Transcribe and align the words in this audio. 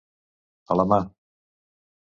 A 0.75 0.77
la 0.79 0.87
mà. 0.93 0.99